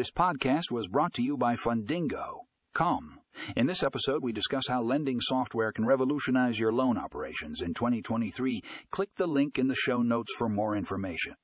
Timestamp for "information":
10.74-11.34